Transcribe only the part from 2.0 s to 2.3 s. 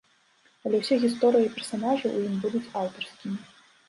ў